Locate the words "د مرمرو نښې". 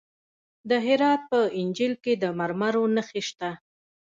2.21-3.21